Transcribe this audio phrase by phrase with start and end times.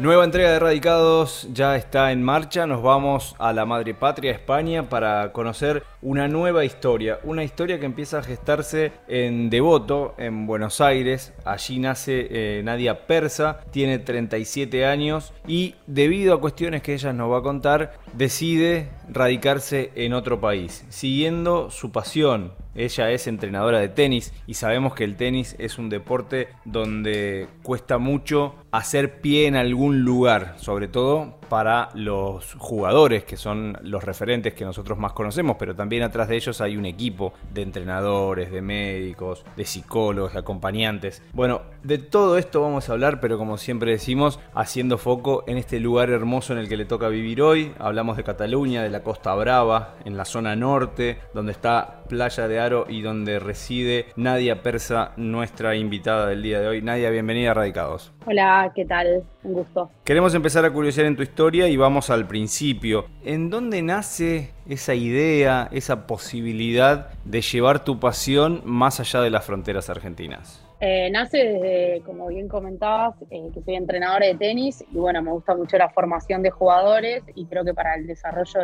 [0.00, 2.68] Nueva entrega de Radicados ya está en marcha.
[2.68, 7.18] Nos vamos a la madre patria, España, para conocer una nueva historia.
[7.24, 11.32] Una historia que empieza a gestarse en Devoto, en Buenos Aires.
[11.44, 17.32] Allí nace eh, Nadia Persa, tiene 37 años y debido a cuestiones que ella nos
[17.32, 22.52] va a contar, decide radicarse en otro país, siguiendo su pasión.
[22.74, 27.98] Ella es entrenadora de tenis y sabemos que el tenis es un deporte donde cuesta
[27.98, 34.54] mucho hacer pie en algún lugar, sobre todo para los jugadores que son los referentes
[34.54, 38.62] que nosotros más conocemos, pero también atrás de ellos hay un equipo de entrenadores, de
[38.62, 41.22] médicos, de psicólogos, de acompañantes.
[41.32, 45.80] Bueno, de todo esto vamos a hablar, pero como siempre decimos, haciendo foco en este
[45.80, 47.72] lugar hermoso en el que le toca vivir hoy.
[47.78, 52.60] Hablamos de Cataluña, de la Costa Brava, en la zona norte, donde está Playa de
[52.60, 56.82] Aro y donde reside Nadia Persa, nuestra invitada del día de hoy.
[56.82, 58.12] Nadia, bienvenida a Radicados.
[58.30, 59.24] Hola, ¿qué tal?
[59.42, 59.90] Un gusto.
[60.04, 63.06] Queremos empezar a curiosear en tu historia y vamos al principio.
[63.24, 69.44] ¿En dónde nace esa idea, esa posibilidad de llevar tu pasión más allá de las
[69.44, 70.62] fronteras argentinas?
[70.80, 75.32] Eh, nace desde, como bien comentabas, eh, que soy entrenadora de tenis y bueno, me
[75.32, 78.60] gusta mucho la formación de jugadores y creo que para el desarrollo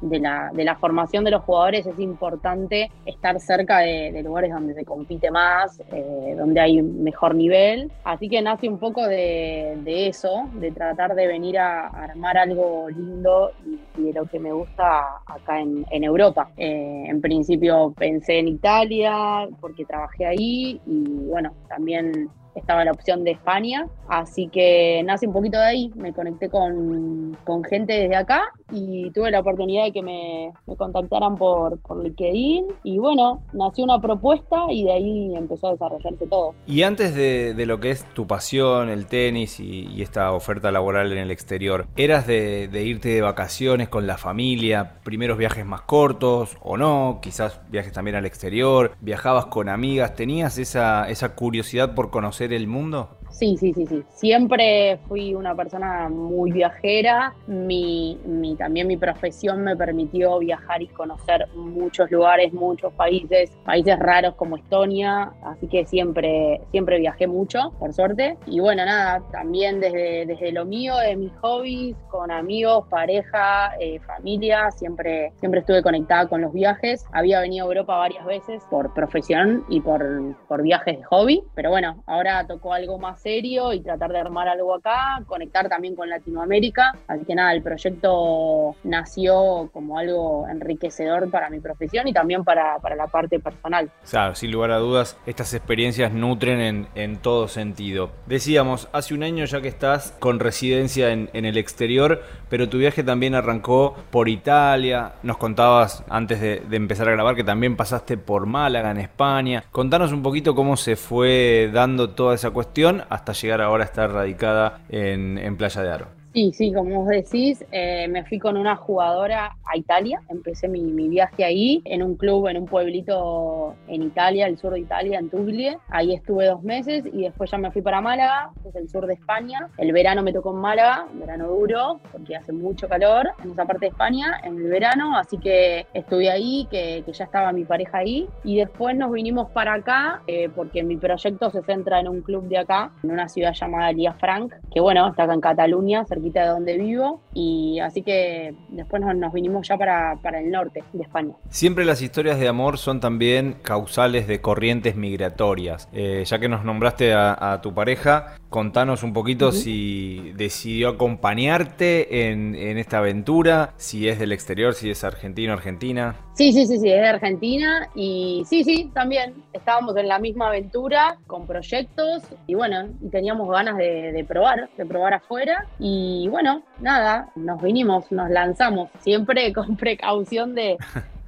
[0.00, 5.30] de, la, formación de los jugadores es importante estar cerca de, lugares donde se compite
[5.30, 7.92] más, eh, donde hay mejor nivel.
[8.02, 13.52] Así que nace un poco de, eso, de tratar de venir a, armar algo lindo
[13.66, 16.50] y, de lo que me gusta en, en Europa.
[16.56, 22.28] en principio pensé en Italia porque trabajé ahí y bueno, también
[22.58, 27.36] estaba la opción de España, así que nace un poquito de ahí, me conecté con,
[27.68, 32.98] gente desde acá y tuve la oportunidad de que me, contactaran por, por LinkedIn y
[32.98, 36.54] bueno, nació una propuesta y de ahí empezó a desarrollarse todo.
[36.66, 41.18] Y antes de, lo que es tu pasión, el tenis y, esta oferta laboral en
[41.18, 46.56] el exterior, ¿eras de, de irte de vacaciones con la familia, primeros viajes más cortos
[46.62, 52.10] o no, quizás viajes también al exterior, viajabas con amigas, tenías esa, esa curiosidad por
[52.10, 53.17] conocer el mundo?
[53.30, 54.02] Sí, sí, sí, sí.
[54.08, 57.34] Siempre fui una persona muy viajera.
[57.46, 63.98] Mi, mi, también mi profesión me permitió viajar y conocer muchos lugares, muchos países, países
[63.98, 65.32] raros como Estonia.
[65.42, 68.36] Así que siempre, siempre viajé mucho, por suerte.
[68.46, 74.00] Y bueno, nada, también desde, desde lo mío, de mis hobbies, con amigos, pareja, eh,
[74.00, 77.04] familia, siempre, siempre estuve conectada con los viajes.
[77.12, 81.42] Había venido a Europa varias veces por profesión y por, por viajes de hobby.
[81.54, 85.94] Pero bueno, ahora tocó algo más serio y tratar de armar algo acá, conectar también
[85.94, 86.92] con Latinoamérica.
[87.06, 92.78] Así que nada, el proyecto nació como algo enriquecedor para mi profesión y también para,
[92.96, 93.90] la parte personal.
[94.08, 98.10] Claro, sin lugar a dudas, estas experiencias nutren en, en todo sentido.
[98.26, 102.78] Decíamos, hace un año ya que estás con residencia en, en el exterior, pero tu
[102.78, 105.12] viaje también arrancó por Italia.
[105.22, 109.64] Nos contabas antes de, de empezar a grabar que también pasaste por Málaga, en España.
[109.70, 114.10] Contanos un poquito cómo se fue dando toda esa cuestión hasta llegar ahora a estar
[114.12, 116.17] radicada en, en Playa de Aro.
[116.38, 121.08] Sí, sí, como vos decís, eh, me fui con una jugadora a Italia, empecé mi,
[121.08, 125.30] viaje ahí, en un club, en un pueblito en Italia, el sur de Italia, en
[125.30, 125.76] Tuglie.
[125.88, 129.08] Ahí estuve dos meses y después ya me fui para Málaga, que es el sur
[129.08, 129.68] de España.
[129.78, 133.86] El verano me tocó en Málaga, verano duro, porque hace mucho calor en esa parte
[133.86, 138.28] de España, en el verano, así que estuve ahí, que, ya estaba mi pareja ahí.
[138.44, 142.46] Y después nos vinimos para acá, eh, porque mi proyecto se centra en un club
[142.46, 146.46] de acá, en una ciudad llamada Lía Frank, que bueno, está acá en Cataluña, de
[146.46, 151.34] donde vivo y así que después nos, vinimos ya para, el norte de España.
[151.50, 155.88] Siempre las historias de amor son también causales de corrientes migratorias.
[155.92, 162.54] Eh, ya que nos nombraste a, tu pareja, contanos un poquito si decidió acompañarte en,
[162.54, 166.16] en, esta aventura, si es del exterior, si es argentino, argentina.
[166.34, 170.48] Sí, sí, sí, sí, es de Argentina y sí, sí, también estábamos en la misma
[170.48, 176.62] aventura con proyectos y bueno, teníamos ganas de, de probar, de probar afuera y bueno,
[176.80, 180.78] nada, nos vinimos, nos lanzamos, siempre con precaución de,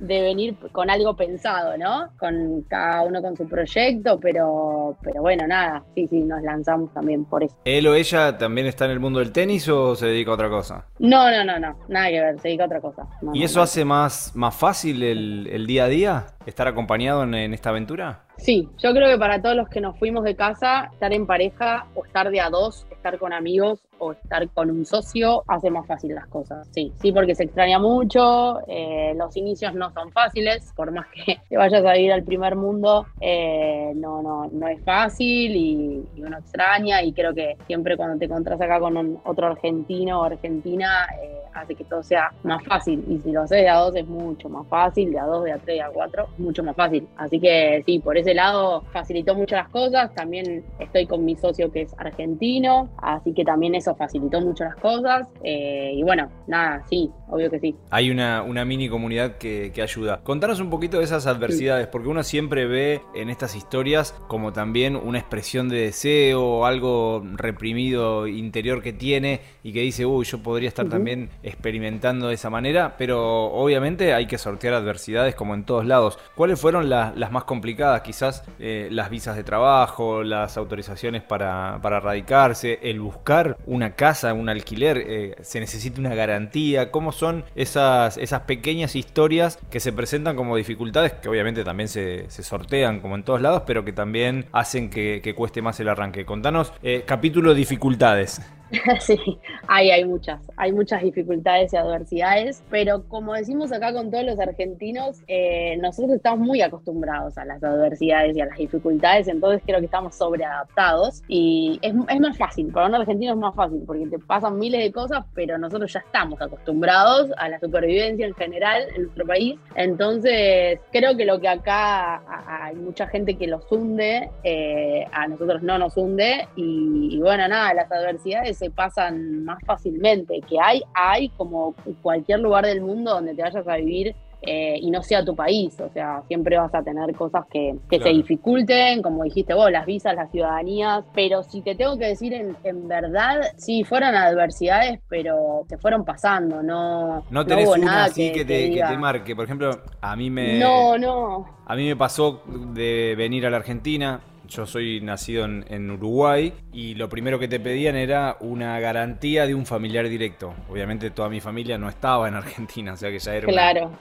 [0.01, 2.11] de venir con algo pensado, ¿no?
[2.19, 7.25] Con cada uno con su proyecto, pero, pero bueno, nada, sí, sí, nos lanzamos también
[7.25, 7.57] por eso.
[7.65, 10.49] ¿Él o ella también está en el mundo del tenis o se dedica a otra
[10.49, 10.87] cosa?
[10.99, 13.07] No, no, no, no, nada que ver, se dedica a otra cosa.
[13.35, 16.27] ¿Y eso hace más, más fácil el, día a día?
[16.47, 18.25] ¿Estar acompañado en, en esta aventura?
[18.39, 21.87] Sí, yo creo que para todos los que nos fuimos de casa, estar en pareja
[21.95, 25.87] o estar de a dos, estar con amigos, o estar con un socio hace más
[25.87, 26.67] fácil las cosas.
[26.73, 31.39] Sí, sí, porque se extraña mucho, eh, los inicios no son fáciles, por más que
[31.49, 36.39] te vayas a ir al primer mundo, eh, no, no, no es fácil y, uno
[36.39, 41.41] extraña y creo que siempre cuando te encontrás acá con otro argentino o argentina, eh,
[41.55, 43.03] hace que todo sea más fácil.
[43.09, 45.53] Y si lo haces de a dos es mucho más fácil, de a dos, de
[45.53, 47.09] a tres, de a cuatro, mucho más fácil.
[47.17, 50.15] Así que sí, por ese lado facilitó mucho las cosas.
[50.15, 54.77] También estoy con mi socio que es argentino, así que también eso facilitó mucho las
[54.77, 55.29] cosas.
[55.43, 57.77] Eh, y bueno, nada, sí, obvio que sí.
[57.91, 60.21] Hay una, una mini comunidad que, que, ayuda.
[60.23, 64.97] Contanos un poquito de esas adversidades, porque uno siempre ve en estas historias como también
[64.97, 70.69] una expresión de deseo algo reprimido interior que tiene y que dice, uy, yo podría
[70.69, 75.85] estar también experimentando de esa manera, pero obviamente hay que sortear adversidades como en todos
[75.87, 76.19] lados.
[76.35, 78.03] ¿Cuáles fueron las más complicadas?
[78.03, 84.33] Quizás eh, las visas de trabajo, las autorizaciones para, para radicarse, el buscar una casa,
[84.33, 86.91] un alquiler, eh, se necesita una garantía.
[86.91, 92.29] ¿Cómo son esas, esas pequeñas historias que se presentan como dificultades, que obviamente también se,
[92.31, 96.25] sortean como en todos lados, pero que también hacen que, cueste más el arranque?
[96.25, 98.41] Contanos, eh, capítulo dificultades.
[99.01, 99.19] Sí,
[99.67, 104.39] hay, hay muchas, hay muchas dificultades y adversidades, pero como decimos acá con todos los
[104.39, 109.81] argentinos, eh, nosotros estamos muy acostumbrados a las adversidades y a las dificultades, entonces creo
[109.81, 114.07] que estamos sobreadaptados y es, es más fácil, para un argentino es más fácil porque
[114.07, 118.85] te pasan miles de cosas, pero nosotros ya estamos acostumbrados a la supervivencia en general
[118.95, 124.31] en nuestro país, entonces creo que lo que acá hay mucha gente que los hunde,
[124.45, 130.41] eh, a nosotros no nos hunde y bueno, nada, las adversidades se pasan más fácilmente,
[130.49, 134.91] que hay, hay como cualquier lugar del mundo donde te vayas a vivir eh, y
[134.91, 135.79] no sea tu país.
[135.81, 140.15] O sea, siempre vas a tener cosas que, se dificulten, como dijiste vos, las visas,
[140.15, 141.05] las ciudadanías.
[141.15, 146.05] Pero si te tengo que decir en, en verdad, sí, fueron adversidades, pero te fueron
[146.05, 146.63] pasando.
[146.63, 149.35] No, no tenés una así que, te, que te marque.
[149.35, 149.71] Por ejemplo,
[150.03, 150.59] a mí me.
[150.59, 151.47] No, no.
[151.67, 152.43] A mí me pasó
[152.75, 157.61] de venir a la Argentina yo soy nacido en, Uruguay y lo primero que te
[157.61, 160.55] pedían era una garantía de un familiar directo.
[160.69, 163.49] Obviamente toda mi familia no estaba en Argentina, o sea que ya era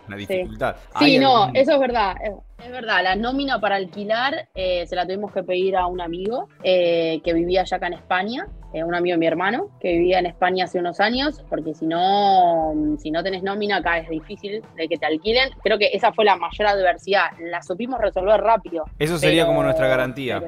[0.08, 0.76] una, dificultad.
[1.00, 2.16] Sí, no, eso es verdad.
[2.64, 6.50] Es verdad, la nómina para alquilar eh, se la tuvimos que pedir a un amigo
[6.62, 10.20] eh, que vivía allá acá en España, eh, un amigo de mi hermano que vivía
[10.20, 14.62] en España hace unos años, porque si no, si no tenés nómina acá es difícil
[14.76, 15.50] de que te alquilen.
[15.64, 18.84] Creo que esa fue la mayor adversidad, la supimos resolver rápido.
[19.00, 20.42] Eso sería como nuestra garantía,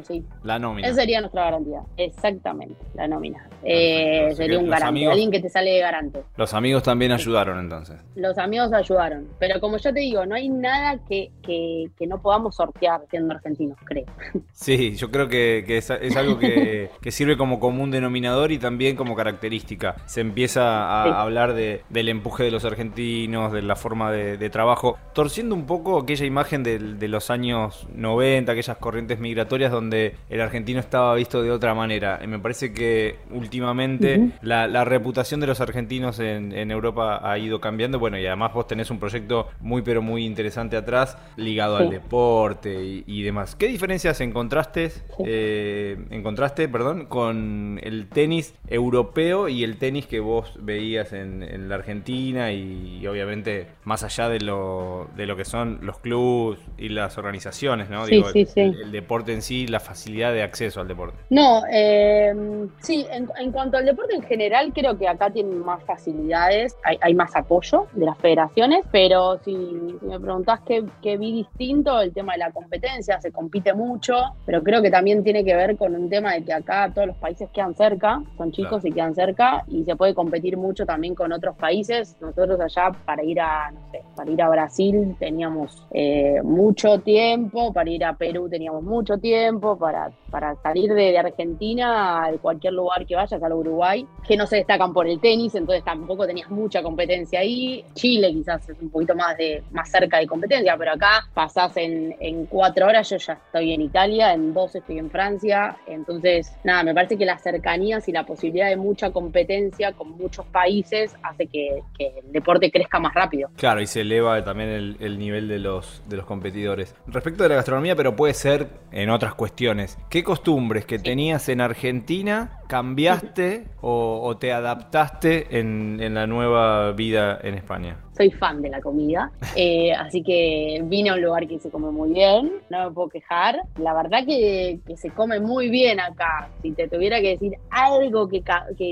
[0.43, 0.89] la nómina.
[0.89, 3.49] Esa sería nuestra garantía, exactamente, la nómina.
[3.63, 6.23] sería un garante, alguien que te sale de garante.
[6.35, 8.01] Los amigos también ayudaron entonces.
[8.15, 12.19] Los amigos ayudaron, pero como ya te digo, no hay nada que, que que no
[12.19, 14.05] podamos sortear siendo argentinos, creo.
[14.53, 19.97] Sí, yo creo que, es, algo que, sirve como común denominador y también como característica.
[20.07, 24.97] Se empieza a hablar de, del empuje de los argentinos, de la forma de, trabajo,
[25.13, 30.79] torciendo un poco aquella imagen de, los años 90, aquellas corrientes migratorias donde el argentino
[30.79, 32.19] estaba visto de otra manera.
[32.23, 37.61] Y me parece que últimamente la, reputación de los argentinos en, en Europa ha ido
[37.61, 37.99] cambiando.
[37.99, 43.03] Bueno, y además vos tenés un proyecto muy pero muy interesante atrás ligado al deporte
[43.05, 43.55] y, demás.
[43.55, 44.91] ¿Qué diferencias encontraste,
[45.25, 51.75] eh, encontraste perdón, con el tenis europeo y el tenis que vos veías en, la
[51.75, 57.17] Argentina y, obviamente más allá de lo, de lo que son los clubes y las
[57.17, 58.05] organizaciones, ¿no?
[58.05, 61.17] Sí, sí, el, deporte en sí, la facilidad de acceso al deporte.
[61.29, 62.33] No, eh,
[62.79, 67.35] sí, en, cuanto al deporte en general, creo que acá tienen más facilidades, hay, más
[67.35, 69.53] apoyo de las federaciones, pero si,
[70.01, 74.61] me preguntás qué, qué vi distinto, el tema de la competencia, se compite mucho, pero
[74.63, 77.49] creo que también tiene que ver con un tema de que acá todos los países
[77.51, 81.55] quedan cerca, son chicos y quedan cerca, y se puede competir mucho también con otros
[81.55, 82.15] países.
[82.21, 87.73] Nosotros allá para ir a, no sé, para ir a Brasil teníamos eh, mucho tiempo,
[87.73, 93.05] para ir a Perú teníamos mucho tiempo, para, para salir de, Argentina a cualquier lugar
[93.05, 96.81] que vayas, al Uruguay, que no se destacan por el tenis, entonces tampoco tenías mucha
[96.81, 97.83] competencia ahí.
[97.93, 102.45] Chile quizás es un poquito más de más cerca de competencia, pero acá pasás en,
[102.47, 106.93] cuatro horas, yo ya estoy en Italia, en dos estoy en Francia, entonces nada, me
[106.93, 111.81] parece que las cercanías y la posibilidad de mucha competencia con muchos países hace que,
[111.99, 113.49] el deporte crezca más rápido.
[113.55, 116.95] Claro, y se eleva también el, nivel de los, de los competidores.
[117.05, 121.61] Respecto de la gastronomía, pero puede ser en otras cuestiones, ¿qué costumbres que tenías en
[121.61, 127.97] Argentina cambiaste o, te adaptaste en, en la nueva vida en España?
[128.21, 131.91] soy fan de la comida, eh, así que vine a un lugar que se come
[131.91, 133.61] muy bien, no me puedo quejar.
[133.77, 136.49] La verdad que, se come muy bien acá.
[136.61, 138.43] Si te tuviera que decir algo que,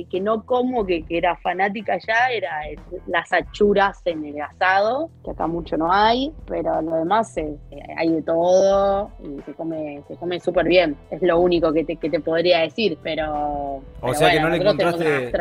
[0.10, 2.62] que, no como, que, era fanática ya, era
[3.08, 7.58] las achuras en el asado, que acá mucho no hay, pero lo demás eh,
[7.98, 10.96] hay de todo y se come se come súper bien.
[11.12, 13.69] Es lo único que te, que te podría decir, pero...
[14.02, 15.32] O sea que no le encontraste...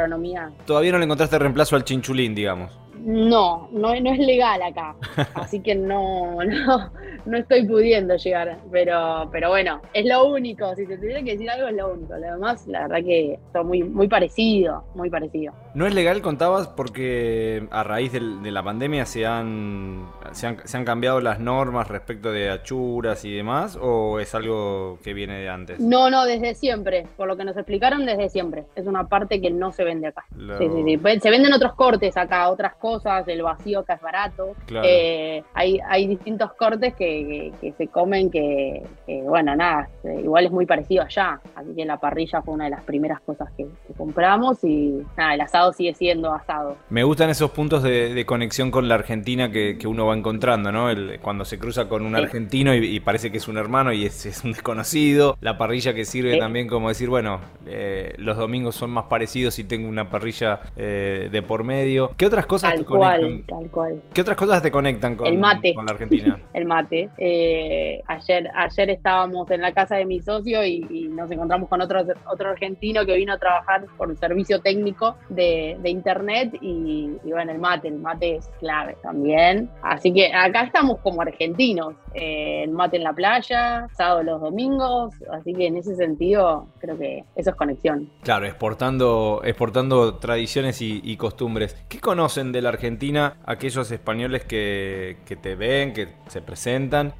[0.67, 2.73] Todavía no le encontraste reemplazo al chinchulín, digamos.
[3.05, 4.95] No, no, no es legal acá,
[5.35, 6.93] así que no, no,
[7.27, 11.51] no estoy pudiendo llegar, pero, pero bueno, es lo único, si te tuviera que decir
[11.51, 15.53] algo es lo único, lo demás la verdad que está muy, muy parecido, muy parecido.
[15.75, 21.21] No es legal, contabas, porque a raíz de, la pandemia se han, se han, cambiado
[21.21, 25.81] las normas respecto de achuras y demás, o es algo que viene de antes?
[25.81, 29.51] No, no, desde siempre, por lo que nos explicaron desde siempre, es una parte que
[29.51, 30.25] no se vende acá.
[30.59, 31.21] Sí, sí, sí.
[31.21, 32.88] Se venden otros cortes acá, otras cosas,
[33.27, 37.19] el vacío acá es barato, eh, hay, hay distintos cortes que
[37.61, 38.83] que, se comen que,
[39.25, 41.41] bueno, nada, igual es muy parecido allá.
[41.55, 43.67] Así que la parrilla fue una de las primeras cosas que,
[43.97, 46.77] compramos y nada, el asado sigue siendo asado.
[46.91, 50.91] Me gustan esos puntos de, conexión con la Argentina que, uno va encontrando, ¿no?
[50.91, 54.45] El, cuando se cruza con un argentino y, parece que es un hermano y es,
[54.45, 55.37] un desconocido.
[55.41, 59.65] La parrilla que sirve también como decir, bueno, eh, los domingos son más parecidos si
[59.65, 62.11] tengo una parrilla eh, de por medio.
[62.17, 63.43] ¿Qué otras cosas te conectan?
[63.47, 64.03] Tal cual.
[64.13, 65.75] ¿Qué otras cosas te conectan con, el mate.
[65.75, 66.39] con la Argentina?
[66.53, 67.11] el mate.
[67.19, 72.01] Eh, ayer, ayer estábamos en la casa de mi socio y, nos encontramos con otro,
[72.31, 77.59] otro argentino que vino a trabajar por un servicio técnico de, internet y, bueno, el
[77.59, 79.71] mate, el mate es clave también.
[79.83, 85.15] Así que acá estamos como argentinos, eh, el mate en la playa, sábado los domingos,
[85.33, 88.11] así que en ese sentido creo que eso es conexión.
[88.23, 91.77] Claro, exportando, exportando tradiciones y, costumbres.
[91.89, 96.69] ¿Qué conocen de la Argentina aquellos españoles que, que te ven, que se presentan?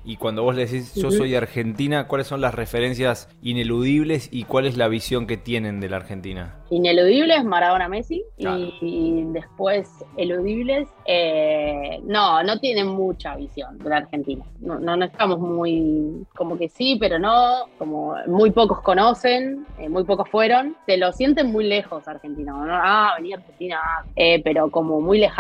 [0.05, 4.67] y cuando vos le decís yo soy Argentina, ¿cuáles son las referencias ineludibles y cuál
[4.67, 6.57] es la visión que tienen de la Argentina?
[6.71, 14.45] Ineludibles Maradona Messi y, después eludibles eh, no, no tienen mucha visión de la Argentina.
[14.61, 20.05] No, no, estamos muy, como que sí, pero no, como muy pocos conocen, eh, muy
[20.05, 22.53] pocos fueron, se lo sienten muy lejos Argentina.
[22.67, 23.81] Ah, venía Argentina,
[24.17, 25.38] eh, pero como muy lejano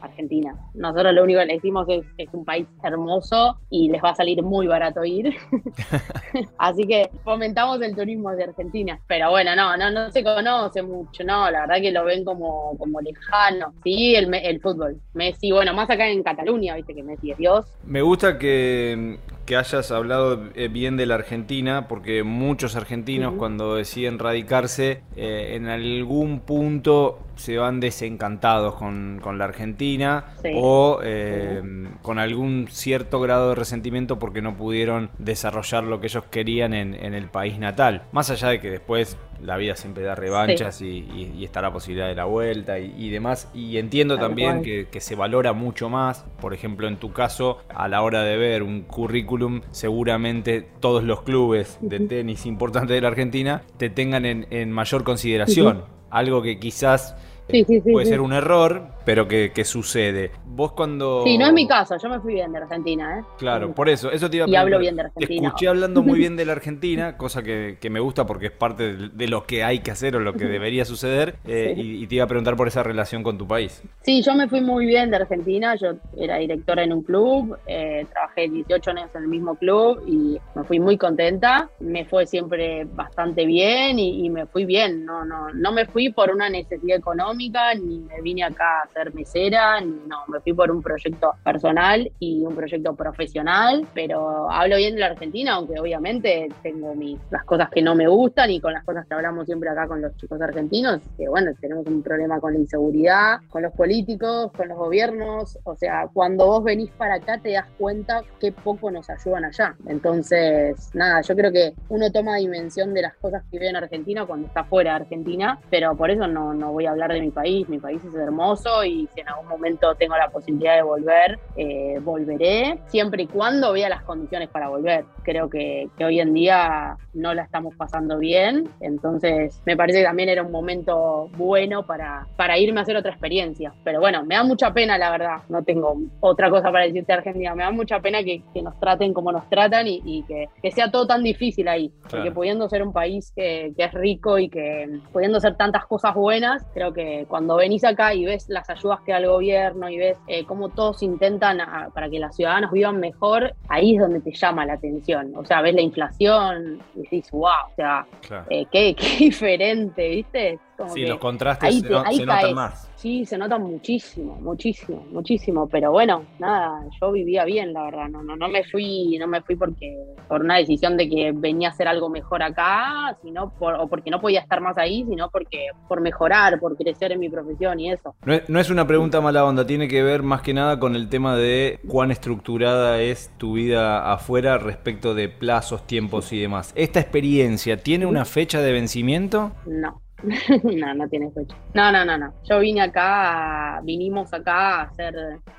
[0.00, 0.54] Argentina.
[0.74, 4.14] Nosotros lo único que le decimos es, es un país hermoso y les va a
[4.14, 5.34] salir muy barato ir.
[6.58, 9.00] Así que fomentamos el turismo de Argentina.
[9.08, 12.76] Pero bueno, no, no, no se conoce mucho, no, la verdad que lo ven como,
[12.78, 13.74] como lejano.
[13.82, 15.00] Sí, el, el fútbol.
[15.14, 17.66] Messi, bueno, más acá en Cataluña, viste que Messi es Dios.
[17.84, 19.18] Me gusta que,
[19.52, 25.52] que hayas hablado eh, bien de la Argentina, porque muchos argentinos cuando deciden radicarse, eh,
[25.56, 31.60] en algún punto se van desencantados con, la Argentina o eh,
[32.00, 36.94] con algún cierto grado de resentimiento porque no pudieron desarrollar lo que ellos querían en,
[36.94, 38.04] el país natal.
[38.12, 42.14] Más allá de que después la vida siempre da revanchas y, está la posibilidad de
[42.14, 43.50] la vuelta y, demás.
[43.54, 46.24] Y entiendo también que, que, se valora mucho más.
[46.40, 51.22] Por ejemplo, en tu caso, a la hora de ver un currículum, seguramente todos los
[51.22, 55.84] clubes de tenis importantes de la Argentina te tengan en, mayor consideración.
[56.10, 60.30] Algo que quizás puede ser un error, pero que, sucede.
[60.44, 61.22] Vos cuando...
[61.24, 63.22] Sí, no es mi caso, yo me fui bien de Argentina, ¿eh?
[63.38, 65.40] Claro, por eso, eso te iba a Y hablo bien de Argentina.
[65.40, 68.96] Te escuché hablando muy bien de la Argentina, cosa que, me gusta porque es parte
[68.96, 72.24] de, lo que hay que hacer o lo que debería suceder, eh, y, te iba
[72.24, 73.82] a preguntar por esa relación con tu país.
[74.02, 78.06] Sí, yo me fui muy bien de Argentina, yo era directora en un club, eh,
[78.32, 82.84] trabajé 18 años en el mismo club y me fui muy contenta, me fue siempre
[82.84, 86.98] bastante bien y, y me fui bien, no, no, no me fui por una necesidad
[86.98, 92.44] económica, ni me vine acá ser mesera, no, me fui por un proyecto personal y
[92.44, 97.70] un proyecto profesional, pero hablo bien de la Argentina, aunque obviamente tengo mis, las cosas
[97.70, 100.40] que no me gustan y con las cosas que hablamos siempre acá con los chicos
[100.40, 105.58] argentinos, que bueno, tenemos un problema con la inseguridad, con los políticos, con los gobiernos,
[105.64, 109.74] o sea, cuando vos venís para acá te das cuenta qué poco nos ayudan allá.
[109.86, 114.24] Entonces, nada, yo creo que uno toma dimensión de las cosas que vive en Argentina
[114.26, 117.30] cuando está fuera de Argentina, pero por eso no, no voy a hablar de mi
[117.30, 121.38] país, mi país es hermoso y si en algún momento tengo la posibilidad de volver,
[121.56, 125.04] eh, volveré, siempre y cuando vea las condiciones para volver.
[125.22, 130.04] Creo que, que hoy en día no la estamos pasando bien, entonces me parece que
[130.04, 133.72] también era un momento bueno para, para irme a hacer otra experiencia.
[133.84, 137.54] Pero bueno, me da mucha pena, la verdad, no tengo otra cosa para decirte Argentina,
[137.54, 140.70] me da mucha pena que, que nos traten como nos tratan y, y que, que,
[140.70, 144.48] sea todo tan difícil ahí, porque pudiendo ser un país que, que es rico y
[144.48, 149.00] que pudiendo hacer tantas cosas buenas, creo que cuando venís acá y ves las ayudas
[149.00, 151.58] que da el gobierno y ves eh, cómo todos intentan
[151.94, 155.32] para que las ciudadanos vivan mejor, ahí es donde te llama la atención.
[155.36, 158.06] O sea, ves la inflación y dices, wow, o sea,
[158.50, 160.58] eh, qué, qué, diferente, ¿viste?
[160.88, 162.90] Sí, los contrastes se, notan más.
[162.96, 165.68] Sí, se notan muchísimo, muchísimo, muchísimo.
[165.68, 168.08] Pero bueno, nada, yo vivía bien, la verdad.
[168.08, 169.96] No, no, no me fui, no me fui porque
[170.28, 174.10] por una decisión de que venía a hacer algo mejor acá, sino por, o porque
[174.10, 177.90] no podía estar más ahí, sino porque por mejorar, por crecer en mi profesión y
[177.90, 178.14] eso.
[178.24, 180.96] No es, no es una pregunta mala onda, tiene que ver más que nada con
[180.96, 186.72] el tema de cuán estructurada es tu vida afuera respecto de plazos, tiempos y demás.
[186.76, 189.52] ¿Esta experiencia tiene una fecha de vencimiento?
[189.66, 190.01] No.
[190.62, 191.56] no, no tiene fecha.
[191.74, 192.32] No, no, no, no.
[192.44, 195.14] Yo vine acá, vinimos acá a hacer,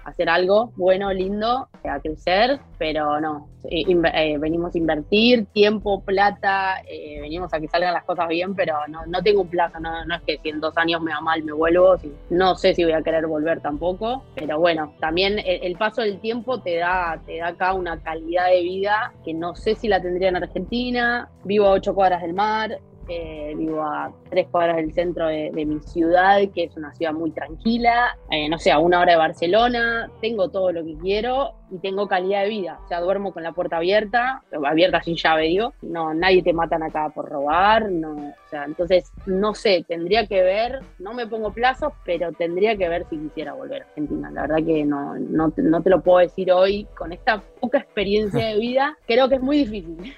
[0.05, 3.49] hacer algo bueno, lindo, a crecer, pero no.
[3.69, 8.75] Eh, venimos a invertir tiempo, plata, eh, venimos a que salgan las cosas bien, pero
[8.87, 9.79] no, no tengo un plazo.
[9.79, 11.95] No, no es que si en dos años me va mal me vuelvo.
[12.29, 16.59] no sé si voy a querer volver tampoco, pero bueno, también el, paso del tiempo
[16.61, 20.29] te da, te da acá una calidad de vida que no sé si la tendría
[20.29, 21.29] en Argentina.
[21.43, 25.79] Vivo a ocho cuadras del mar, eh, vivo a tres cuadras del centro de, mi
[25.79, 30.09] ciudad, que es una ciudad muy tranquila, eh, no sé, a una hora de Barcelona,
[30.21, 32.79] tengo todo lo que quiero y tengo calidad de vida.
[32.85, 35.73] O sea, duermo con la puerta abierta, abierta sin llave, digo.
[35.81, 38.11] No, nadie te matan acá por robar, no.
[38.13, 42.87] O sea, entonces, no sé, tendría que ver, no me pongo plazos, pero tendría que
[42.87, 44.29] ver si quisiera volver a Argentina.
[44.31, 48.45] La verdad que no, no, no te lo puedo decir hoy con esta poca experiencia
[48.45, 50.13] de vida, creo que es muy difícil.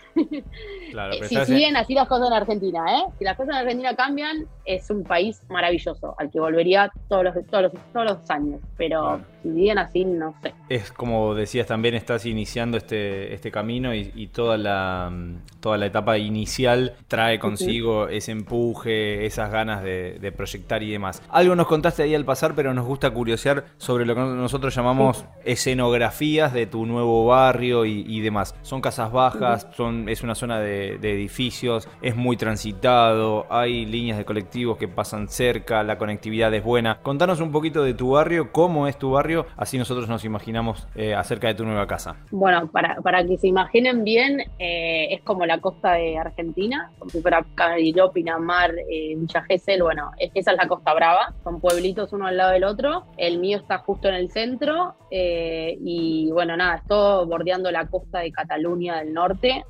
[0.91, 3.05] Claro, si siguen así las cosas en Argentina, ¿eh?
[3.17, 7.33] Si las cosas en Argentina cambian, es un país maravilloso, al que volvería todos los,
[7.47, 8.61] todos los, todos los años.
[8.77, 10.53] Pero si siguen así, no sé.
[10.69, 15.11] Es como decías también, estás iniciando este, este camino y, toda, la,
[15.59, 21.21] toda la etapa inicial trae consigo ese empuje, esas ganas de, proyectar y demás.
[21.29, 25.25] Algo nos contaste ahí al pasar, pero nos gusta curiosear sobre lo que nosotros llamamos
[25.43, 28.55] escenografías de tu nuevo barrio y, demás.
[28.63, 34.25] Son casas bajas, son es una zona de, edificios, es muy transitado, hay líneas de
[34.25, 36.99] colectivos que pasan cerca, la conectividad es buena.
[37.01, 41.13] Contanos un poquito de tu barrio, cómo es tu barrio, así nosotros nos imaginamos eh,
[41.13, 42.15] acerca de tu nueva casa.
[42.31, 47.09] Bueno, para, para que se imaginen bien, eh, es como la costa de Argentina, como
[47.09, 52.13] si fuera Cariló, Pinamar, eh, Villa Gesell, bueno, esa es la Costa Brava, son pueblitos
[52.13, 56.75] uno al lado del otro, el mío está justo en el centro y bueno, nada,
[56.75, 59.63] estoy bordeando la costa de Cataluña del norte,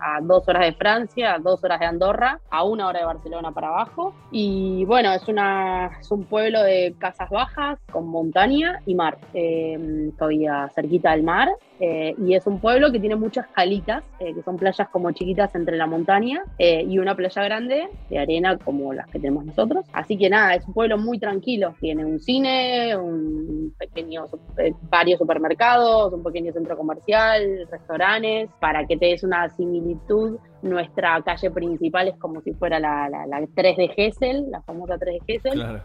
[0.00, 3.52] a dos horas de Francia, a dos horas de Andorra, a una hora de Barcelona
[3.52, 4.14] para abajo.
[4.30, 9.09] Y bueno, es, una, es un pueblo de casas bajas con montaña y mar.
[9.34, 11.48] Eh, todavía cerquita del mar.
[11.80, 15.54] Eh, y es un pueblo que tiene muchas calitas, eh, que son playas como chiquitas
[15.54, 19.86] entre la montaña eh, y una playa grande de arena como las que tenemos nosotros.
[19.92, 21.74] Así que nada, es un pueblo muy tranquilo.
[21.80, 24.26] Tiene un cine, un pequeño,
[24.90, 28.50] varios supermercados, un pequeño centro comercial, restaurantes.
[28.60, 33.46] Para que te des una similitud, nuestra calle principal es como si fuera la, la,
[33.54, 35.80] 3 de Gessel, la famosa 3 de Gessel.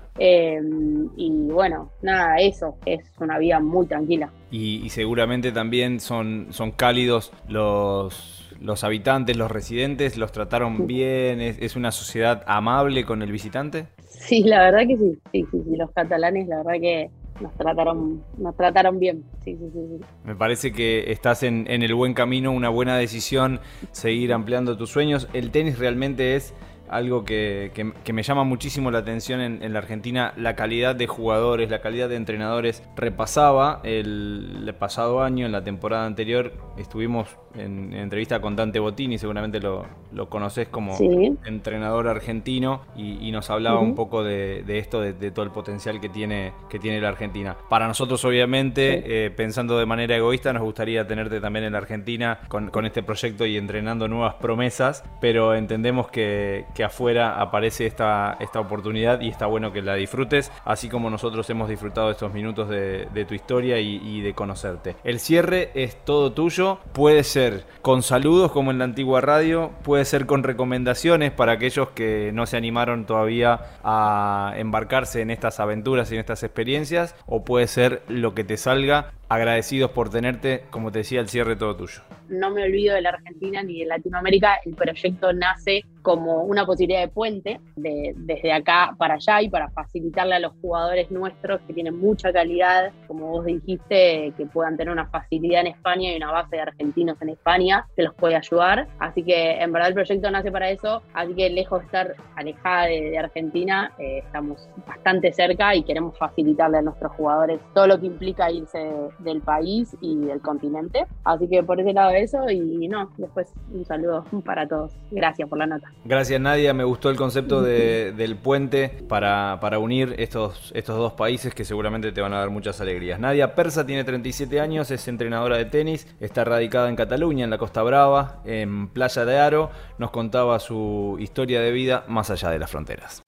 [1.16, 7.34] y bueno, nada, eso es una vida muy tranquila y, seguramente también son, son cálidos
[7.48, 13.88] los, los habitantes, los residentes, los trataron bien, es, una sociedad amable con el visitante.
[14.08, 17.10] Sí, la verdad que sí, sí, sí, sí, los catalanes la verdad que
[17.42, 19.24] nos trataron, nos trataron bien.
[19.44, 23.60] Sí, sí, sí, Me parece que estás en, en, el buen camino, una buena decisión,
[23.92, 25.28] seguir ampliando tus sueños.
[25.34, 26.54] El tenis realmente es
[26.90, 31.70] algo que, que, me llama muchísimo la atención en, la Argentina, la calidad de jugadores,
[31.70, 32.84] la calidad de entrenadores.
[32.96, 39.60] Repasaba el, pasado año, en la temporada anterior, estuvimos en, entrevista con Dante Bottini, seguramente
[39.60, 40.98] lo, lo conoces como
[41.46, 46.54] entrenador argentino, y, nos hablaba un poco de, esto, de, todo el potencial que tiene,
[46.70, 47.58] que tiene la Argentina.
[47.70, 52.40] Para nosotros, obviamente, eh, pensando de manera egoísta, nos gustaría tenerte también en la Argentina
[52.48, 58.38] con, con este proyecto y entrenando nuevas promesas, pero entendemos que que afuera aparece esta,
[58.40, 62.70] esta oportunidad y está bueno que la disfrutes, así como nosotros hemos disfrutado estos minutos
[62.70, 64.96] de, tu historia y, de conocerte.
[65.04, 70.06] El cierre es todo tuyo, puede ser con saludos como en la antigua radio, puede
[70.06, 76.12] ser con recomendaciones para aquellos que no se animaron todavía a embarcarse en estas aventuras
[76.12, 80.92] y en estas experiencias, o puede ser lo que te salga agradecidos por tenerte, como
[80.92, 82.02] te decía, el cierre todo tuyo.
[82.30, 87.02] No me olvido de la Argentina ni de Latinoamérica, el proyecto nace como una posibilidad
[87.02, 91.74] de puente de, desde acá para allá y para facilitarle a los jugadores nuestros que
[91.74, 96.32] tienen mucha calidad, como vos dijiste, que puedan tener una facilidad en España y una
[96.32, 98.88] base de argentinos en España que los puede ayudar.
[99.00, 102.86] Así que en verdad el proyecto nace para eso, así que lejos de estar alejada
[102.86, 108.06] de, Argentina, eh, estamos bastante cerca y queremos facilitarle a nuestros jugadores todo lo que
[108.06, 111.08] implica irse del país y del continente.
[111.24, 114.94] Así que por ese lado eso y no, después un saludo para todos.
[115.12, 115.92] Gracias por la nota.
[116.04, 121.54] Gracias Nadia, me gustó el concepto del puente para, para unir estos, estos dos países
[121.54, 123.20] que seguramente te van a dar muchas alegrías.
[123.20, 127.58] Nadia Persa tiene 37 años, es entrenadora de tenis, está radicada en Cataluña, en la
[127.58, 132.60] Costa Brava, en Playa de Aro, nos contaba su historia de vida más allá de
[132.60, 133.24] las fronteras.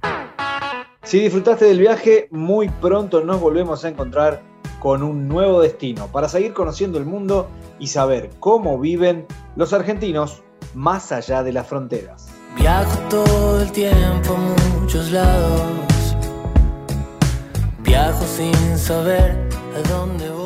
[1.03, 4.41] Si disfrutaste del viaje, muy pronto nos volvemos a encontrar
[4.79, 10.43] con un nuevo destino para seguir conociendo el mundo y saber cómo viven los argentinos
[10.73, 12.27] más allá de las fronteras.
[12.55, 16.15] Viajo todo el tiempo a muchos lados.
[17.79, 20.36] Viajo sin saber a dónde voy.